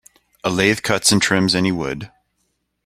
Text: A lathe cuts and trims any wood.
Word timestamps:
A 0.43 0.49
lathe 0.49 0.81
cuts 0.81 1.11
and 1.11 1.21
trims 1.21 1.53
any 1.53 1.71
wood. 1.71 2.09